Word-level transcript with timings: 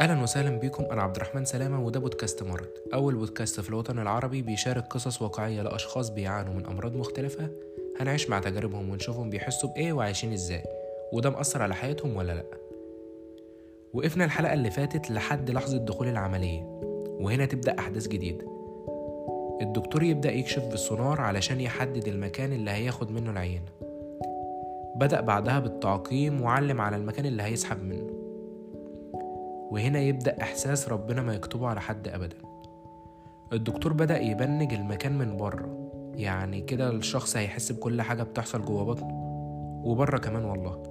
أهلا 0.00 0.22
وسهلا 0.22 0.58
بكم 0.58 0.84
أنا 0.84 1.02
عبد 1.02 1.16
الرحمن 1.16 1.44
سلامة 1.44 1.84
وده 1.84 2.00
بودكاست 2.00 2.42
مرض. 2.42 2.68
أول 2.94 3.14
بودكاست 3.14 3.60
في 3.60 3.68
الوطن 3.68 3.98
العربي 3.98 4.42
بيشارك 4.42 4.84
قصص 4.84 5.22
واقعية 5.22 5.62
لأشخاص 5.62 6.10
بيعانوا 6.10 6.54
من 6.54 6.66
أمراض 6.66 6.96
مختلفة. 6.96 7.50
هنعيش 8.00 8.30
مع 8.30 8.38
تجاربهم 8.38 8.90
ونشوفهم 8.90 9.30
بيحسوا 9.30 9.68
بإيه 9.68 9.92
وعايشين 9.92 10.32
إزاي. 10.32 10.62
وده 11.12 11.30
مأثر 11.30 11.62
على 11.62 11.74
حياتهم 11.74 12.16
ولا 12.16 12.32
لأ؟ 12.32 12.44
وقفنا 13.92 14.24
الحلقة 14.24 14.54
اللي 14.54 14.70
فاتت 14.70 15.10
لحد 15.10 15.50
لحظة 15.50 15.78
دخول 15.78 16.08
العملية. 16.08 16.62
وهنا 17.20 17.46
تبدأ 17.46 17.78
أحداث 17.78 18.08
جديدة. 18.08 18.46
الدكتور 19.60 20.02
يبدأ 20.02 20.32
يكشف 20.32 20.64
بالسونار 20.64 21.20
علشان 21.20 21.60
يحدد 21.60 22.08
المكان 22.08 22.52
اللي 22.52 22.70
هياخد 22.70 23.10
منه 23.10 23.30
العينة. 23.30 23.72
بدأ 24.96 25.20
بعدها 25.20 25.58
بالتعقيم 25.58 26.42
وعلم 26.42 26.80
على 26.80 26.96
المكان 26.96 27.26
اللي 27.26 27.42
هيسحب 27.42 27.82
منه. 27.82 28.09
وهنا 29.70 29.98
يبدأ 30.00 30.42
إحساس 30.42 30.88
ربنا 30.88 31.22
ما 31.22 31.34
يكتبه 31.34 31.68
على 31.68 31.80
حد 31.80 32.08
أبدا. 32.08 32.36
الدكتور 33.52 33.92
بدأ 33.92 34.18
يبنج 34.18 34.74
المكان 34.74 35.18
من 35.18 35.36
بره 35.36 35.90
يعني 36.14 36.60
كده 36.60 36.90
الشخص 36.90 37.36
هيحس 37.36 37.72
بكل 37.72 38.02
حاجة 38.02 38.22
بتحصل 38.22 38.64
جوه 38.64 38.84
بطنه 38.84 39.14
وبره 39.84 40.18
كمان 40.18 40.44
والله. 40.44 40.82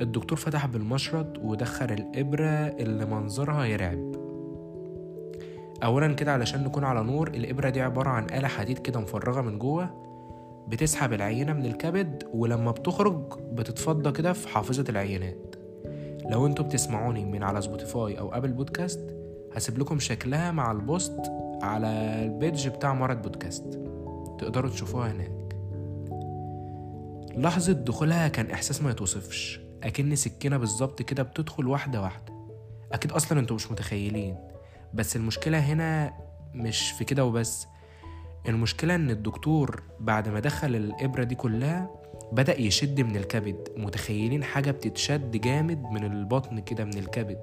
الدكتور 0.00 0.38
فتح 0.38 0.66
بالمشرط 0.66 1.38
ودخل 1.38 1.92
الإبرة 1.92 2.48
اللي 2.48 3.04
منظرها 3.04 3.64
يرعب. 3.64 4.12
أولا 5.84 6.12
كده 6.12 6.32
علشان 6.32 6.64
نكون 6.64 6.84
على 6.84 7.02
نور 7.02 7.28
الإبرة 7.28 7.68
دي 7.70 7.80
عبارة 7.80 8.08
عن 8.08 8.24
آلة 8.24 8.48
حديد 8.48 8.78
كده 8.78 9.00
مفرغة 9.00 9.40
من 9.40 9.58
جوه 9.58 9.90
بتسحب 10.68 11.12
العينة 11.12 11.52
من 11.52 11.66
الكبد 11.66 12.22
ولما 12.34 12.70
بتخرج 12.70 13.38
بتتفضى 13.52 14.12
كده 14.12 14.32
في 14.32 14.48
حافظة 14.48 14.84
العينات. 14.88 15.51
لو 16.30 16.46
أنتوا 16.46 16.64
بتسمعوني 16.64 17.24
من 17.24 17.42
على 17.42 17.62
سبوتيفاي 17.62 18.18
أو 18.18 18.34
أبل 18.34 18.52
بودكاست 18.52 19.16
هسيب 19.54 19.78
لكم 19.78 19.98
شكلها 19.98 20.50
مع 20.50 20.72
ال 20.72 20.82
post 20.82 21.20
على 21.62 21.86
البيدج 22.24 22.68
بتاع 22.68 22.94
مرض 22.94 23.22
بودكاست. 23.22 23.64
تقدروا 24.38 24.70
تشوفوها 24.70 25.12
هناك. 25.12 25.32
لحظة 27.36 27.72
دخولها 27.72 28.28
كان 28.28 28.50
إحساس 28.50 28.82
ما 28.82 28.90
يتوصفش. 28.90 29.60
أكن 29.82 30.14
سكينة 30.14 30.56
بالظبط 30.56 31.02
كده 31.02 31.22
بتدخل 31.22 31.66
واحدة 31.66 32.02
واحدة. 32.02 32.32
أكيد 32.92 33.12
أصلا 33.12 33.40
أنتوا 33.40 33.56
مش 33.56 33.70
متخيلين. 33.70 34.36
بس 34.94 35.16
المشكلة 35.16 35.58
هنا 35.58 36.12
مش 36.54 36.90
في 36.90 37.04
كده 37.04 37.24
وبس. 37.24 37.66
المشكلة 38.48 38.94
إن 38.94 39.10
الدكتور 39.10 39.82
بعد 40.00 40.28
ما 40.28 40.40
دخل 40.40 40.76
الإبرة 40.76 41.24
دي 41.24 41.34
كلها 41.34 42.01
بدأ 42.32 42.60
يشد 42.60 43.00
من 43.00 43.16
الكبد. 43.16 43.68
متخيلين 43.76 44.44
حاجة 44.44 44.70
بتتشد 44.70 45.36
جامد 45.36 45.82
من 45.82 46.04
البطن 46.04 46.60
كده 46.60 46.84
من 46.84 46.98
الكبد. 46.98 47.38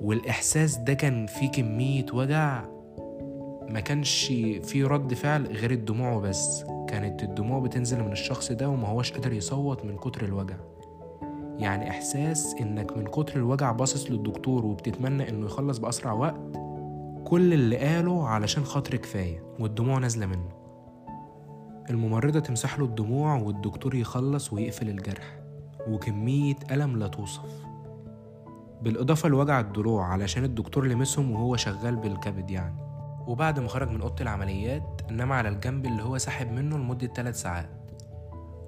والإحساس 0.00 0.76
ده 0.76 0.94
كان 0.94 1.26
فيه 1.26 1.50
كمية 1.50 2.06
وجع 2.12 2.64
ما 3.68 3.80
كانش 3.80 4.26
فيه 4.62 4.86
رد 4.86 5.14
فعل 5.14 5.46
غير 5.46 5.70
الدموع 5.70 6.18
بس. 6.18 6.64
كانت 6.88 7.22
الدموع 7.22 7.58
بتنزل 7.58 8.02
من 8.02 8.12
الشخص 8.12 8.52
ده 8.52 8.68
وما 8.68 8.88
هوش 8.88 9.12
قادر 9.12 9.32
يصوت 9.32 9.84
من 9.84 9.96
كتر 9.96 10.24
الوجع. 10.24 10.56
يعني 11.58 11.90
إحساس 11.90 12.54
إنك 12.60 12.96
من 12.96 13.04
كتر 13.06 13.36
الوجع 13.36 13.72
باصص 13.72 14.10
للدكتور 14.10 14.66
وبتتمنى 14.66 15.28
إنه 15.28 15.46
يخلص 15.46 15.78
بأسرع 15.78 16.12
وقت 16.12 16.40
كل 17.24 17.52
اللي 17.52 17.76
قاله 17.76 18.28
علشان 18.28 18.64
خاطر 18.64 18.96
كفاية 18.96 19.42
والدموع 19.58 19.98
نازلة 19.98 20.26
منه. 20.26 20.59
الممرضة 21.90 22.40
تمسح 22.40 22.78
له 22.78 22.84
الدموع 22.84 23.34
والدكتور 23.34 23.94
يخلص 23.94 24.52
ويقفل 24.52 24.88
الجرح 24.88 25.38
وكمية 25.88 26.56
ألم 26.70 26.98
لا 26.98 27.08
توصف. 27.08 27.64
بالإضافة 28.82 29.28
لوجع 29.28 29.60
الضلوع 29.60 30.06
علشان 30.06 30.44
الدكتور 30.44 30.86
لمسهم 30.86 31.30
وهو 31.30 31.56
شغال 31.56 31.96
بالكبد 31.96 32.50
يعني. 32.50 32.76
وبعد 33.26 33.60
ما 33.60 33.68
خرج 33.68 33.90
من 33.90 34.00
أوضة 34.00 34.22
العمليات 34.22 35.02
نام 35.10 35.32
على 35.32 35.48
الجنب 35.48 35.86
اللي 35.86 36.02
هو 36.02 36.18
ساحب 36.18 36.52
منه 36.52 36.78
لمدة 36.78 37.06
3 37.06 37.36
ساعات. 37.36 37.70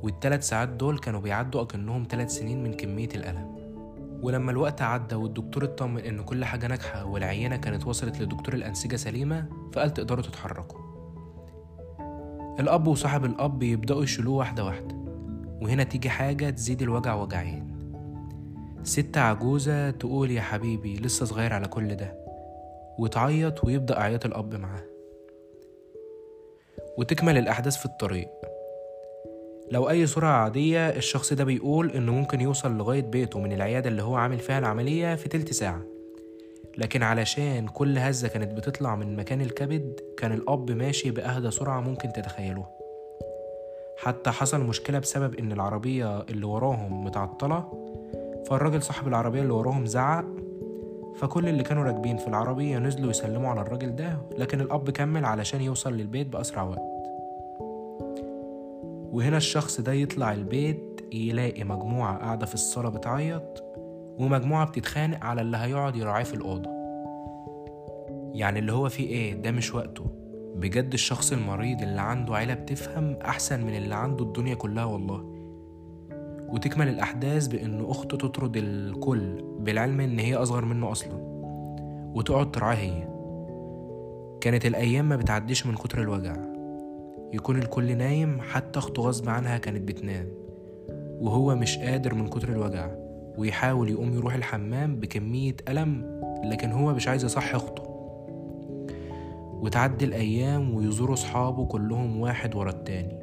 والتلات 0.03 0.43
ساعات 0.43 0.69
دول 0.69 0.99
كانوا 0.99 1.21
بيعدوا 1.21 1.63
أكنهم 1.63 2.07
3 2.11 2.29
سنين 2.29 2.63
من 2.63 2.75
كمية 2.75 3.09
الألم. 3.15 3.63
ولما 4.23 4.51
الوقت 4.51 4.83
عدى 4.83 5.15
والدكتور 5.15 5.65
اطمن 5.65 5.99
إن 5.99 6.23
كل 6.23 6.45
حاجة 6.45 6.67
ناجحة 6.67 7.05
والعينة 7.05 7.57
كانت 7.57 7.87
وصلت 7.87 8.21
لدكتور 8.21 8.55
الأنسجة 8.55 8.97
سليمة 8.97 9.49
فقال 9.73 9.95
تقدروا 9.95 10.23
تتحركوا. 10.23 10.82
الأب 12.61 12.87
وصاحب 12.87 13.25
الأب 13.25 13.63
يبدأوا 13.63 14.03
يشيلوه 14.03 14.37
واحدة 14.37 14.65
واحدة 14.65 14.95
وهنا 15.63 15.83
تيجي 15.83 16.11
حاجة 16.11 16.51
تزيد 16.51 16.83
الوجع 16.83 17.15
وجعين. 17.15 17.73
ست 18.83 19.19
عجوزة 19.19 19.91
تقول 19.91 20.31
يا 20.31 20.41
حبيبي 20.41 20.97
لسه 20.97 21.27
صغير 21.27 21.53
على 21.53 21.69
كل 21.69 21.95
ده 21.95 22.15
وتعيط 22.99 23.65
ويبدأ 23.65 24.01
عياط 24.01 24.27
الأب 24.27 24.55
معاه. 24.55 24.83
وتكمل 26.99 27.39
الأحداث 27.39 27.77
في 27.77 27.87
الطريق. 27.87 28.29
لو 29.71 29.91
أي 29.91 30.07
سرعة 30.07 30.45
عادية 30.45 30.89
الشخص 30.89 31.33
ده 31.33 31.45
بيقول 31.45 31.91
إنه 31.91 32.13
ممكن 32.13 32.41
يوصل 32.41 32.79
لغاية 32.79 33.03
بيته 33.03 33.41
من 33.41 33.53
العيادة 33.53 33.89
اللي 33.89 34.03
هو 34.03 34.17
عامل 34.17 34.39
فيها 34.39 34.59
العملية 34.59 35.15
في 35.15 35.29
تلت 35.29 35.53
ساعة. 35.53 35.92
لكن 36.79 37.03
علشان 37.03 37.69
كل 37.69 37.99
هزة 37.99 38.29
كانت 38.29 38.53
بتطلع 38.57 38.97
من 38.97 39.17
مكان 39.17 39.41
الكبد 39.41 40.01
كان 40.19 40.33
الأب 40.33 40.71
ماشي 40.71 41.11
بأهدى 41.11 41.51
سرعة 41.51 41.81
ممكن 41.81 42.13
تتخيلوها 42.13 42.71
حتى 43.99 44.31
حصل 44.31 44.61
مشكلة 44.61 44.99
بسبب 44.99 45.35
إن 45.35 45.53
العربية 45.53 46.21
اللي 46.21 46.47
وراهم 46.47 47.05
متعطلة 47.05 47.89
فالراجل 48.47 48.83
صاحب 48.83 49.09
العربية 49.09 49.43
اللي 49.43 49.53
وراهم 49.53 49.87
زعق 49.87 50.25
فكل 51.17 51.49
اللي 51.49 51.63
كانوا 51.63 51.85
راكبين 51.85 52.17
في 52.17 52.29
العربية 52.29 52.79
نزلوا 52.79 53.11
يسلموا 53.11 53.51
على 53.51 53.61
الراجل 53.61 53.97
ده 53.97 54.17
لكن 54.39 54.61
الأب 54.61 54.91
كمل 54.91 55.25
علشان 55.25 55.61
يوصل 55.61 55.93
للبيت 55.93 56.27
بأسرع 56.27 56.63
وقت. 56.63 56.93
وهنا 59.13 59.37
الشخص 59.37 59.81
ده 59.81 59.93
يطلع 59.93 60.33
البيت 60.33 61.01
يلاقي 61.13 61.65
مجموعة 61.65 62.19
قاعدة 62.19 62.47
في 62.47 62.55
الصالة 62.55 62.89
بتعيط 62.89 63.62
ومجموعة 64.19 64.67
بتتخانق 64.67 65.25
على 65.25 65.41
اللي 65.41 65.57
هيقعد 65.57 65.97
يراعيه 65.97 66.25
في 66.25 66.35
الأوضة. 66.35 66.71
يعني 68.35 68.59
اللي 68.59 68.73
هو 68.73 68.89
فيه 68.89 69.09
إيه؟ 69.09 69.35
ده 69.35 69.51
مش 69.51 69.75
وقته. 69.75 70.05
بجد 70.57 70.93
الشخص 70.93 71.33
المريض 71.33 71.83
اللي 71.83 72.01
عنده 72.01 72.35
عيلة 72.35 72.55
بتفهم 72.55 73.17
أحسن 73.25 73.65
من 73.65 73.77
اللي 73.77 73.95
عنده 73.95 74.25
الدنيا 74.25 74.55
كلها 74.55 74.85
والله. 74.85 75.33
وتكمل 76.49 76.89
الأحداث 76.89 77.47
بإن 77.47 77.85
أخته 77.85 78.17
تطرد 78.17 78.57
الكل 78.57 79.43
بالعلم 79.61 80.01
إن 80.01 80.19
هي 80.19 80.35
أصغر 80.35 80.65
منه 80.65 80.93
أصلا. 80.93 81.15
وتقعد 82.15 82.51
ترعاه 82.51 82.75
هي. 82.75 83.09
كانت 84.41 84.67
الأيام 84.67 85.09
ما 85.09 85.17
بتعديش 85.17 85.67
من 85.67 85.75
كتر 85.75 86.03
الوجع. 86.03 86.37
يكون 87.33 87.59
الكل 87.59 87.97
نايم 87.97 88.41
حتى 88.41 88.79
أخته 88.79 89.03
غصب 89.03 89.29
عنها 89.29 89.59
كانت 89.59 89.89
بتنام. 89.89 90.29
وهو 91.21 91.55
مش 91.55 91.79
قادر 91.79 92.15
من 92.15 92.29
كتر 92.29 92.49
الوجع. 92.49 92.91
ويحاول 93.39 93.91
يقوم 93.91 94.15
يروح 94.15 94.35
الحمام 94.35 94.97
بكمية 94.97 95.57
ألم 95.69 96.23
لكن 96.45 96.73
هو 96.73 96.95
مش 96.95 97.09
عايز 97.09 97.25
يصحي 97.25 97.57
أخته. 97.57 97.83
وتعدي 99.63 100.05
الأيام 100.05 100.75
ويزوروا 100.75 101.17
صحابه 101.17 101.67
كلهم 101.67 102.21
واحد 102.21 102.55
ورا 102.55 102.71
التاني. 102.71 103.19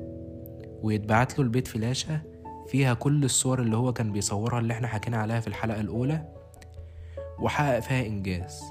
ويتبعت 0.83 1.39
له 1.39 1.45
البيت 1.45 1.67
فلاشة 1.67 2.21
فيها 2.67 2.93
كل 2.93 3.23
الصور 3.23 3.61
اللي 3.61 3.77
هو 3.77 3.93
كان 3.93 4.11
بيصورها 4.11 4.59
اللي 4.59 4.73
إحنا 4.73 4.87
حكينا 4.87 5.17
عليها 5.17 5.39
في 5.39 5.47
الحلقة 5.47 5.81
الأولى. 5.81 6.25
وحقق 7.39 7.79
فيها 7.79 8.05
إنجاز. 8.05 8.63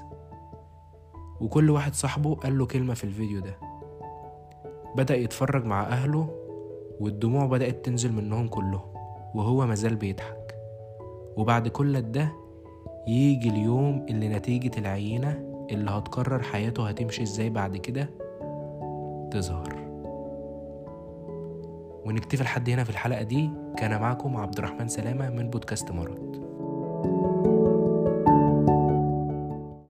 وكل 1.41 1.69
واحد 1.69 1.95
صاحبه 1.95 2.35
قال 2.35 2.57
له 2.57 2.65
كلمة 2.65 2.93
في 2.93 3.03
الفيديو 3.03 3.41
ده. 3.41 3.57
بدأ 4.95 5.15
يتفرج 5.15 5.65
مع 5.65 5.83
أهله 5.83 6.35
والدموع 6.99 7.45
بدأت 7.45 7.85
تنزل 7.85 8.13
منهم 8.13 8.47
كلهم 8.47 8.93
وهو 9.35 9.65
مازال 9.65 9.95
بيضحك. 9.95 10.38
وبعد 11.39 11.67
كل 11.67 12.01
ده 12.01 12.31
يجي 13.07 13.49
اليوم 13.49 14.05
اللي 14.09 14.29
نتيجة 14.29 14.79
العينة 14.79 15.65
اللي 15.71 15.91
هتقرر 15.91 16.43
حياته 16.43 16.87
هتمشي 16.89 17.23
إزاي 17.23 17.49
بعد 17.49 17.77
كده؟ 17.77 18.09
تظهر. 19.31 19.75
ونكتفي 22.05 22.43
لحد 22.43 22.69
هنا 22.69 22.83
في 22.83 22.89
الحلقة 22.89 23.23
دي. 23.23 23.49
كان 23.77 24.01
معكم 24.01 24.37
عبد 24.37 24.57
الرحمن 24.57 24.87
سلامة 24.87 25.29
من 25.29 25.49
بودكاست 25.49 25.91
مرض. 25.91 26.48